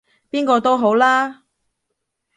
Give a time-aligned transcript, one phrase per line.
[0.31, 1.43] 邊個都好啦